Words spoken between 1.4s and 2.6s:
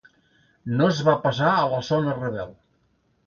a la zona rebel.